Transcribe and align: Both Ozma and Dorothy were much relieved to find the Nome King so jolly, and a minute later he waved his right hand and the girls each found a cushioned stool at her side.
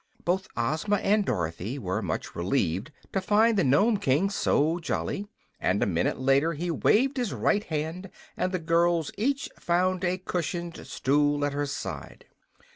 Both 0.25 0.47
Ozma 0.57 0.95
and 0.95 1.23
Dorothy 1.23 1.77
were 1.77 2.01
much 2.01 2.35
relieved 2.35 2.91
to 3.13 3.21
find 3.21 3.55
the 3.55 3.63
Nome 3.63 3.97
King 3.97 4.31
so 4.31 4.79
jolly, 4.79 5.27
and 5.59 5.83
a 5.83 5.85
minute 5.85 6.19
later 6.19 6.53
he 6.53 6.71
waved 6.71 7.17
his 7.17 7.33
right 7.35 7.63
hand 7.65 8.09
and 8.35 8.51
the 8.51 8.57
girls 8.57 9.11
each 9.15 9.47
found 9.59 10.03
a 10.03 10.17
cushioned 10.17 10.87
stool 10.87 11.45
at 11.45 11.53
her 11.53 11.67
side. 11.67 12.25